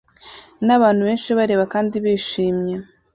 [0.65, 2.75] nabantu benshi bareba kandi bishimye